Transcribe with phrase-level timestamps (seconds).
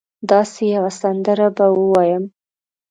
[0.29, 2.23] داسي یوه سندره به ووایم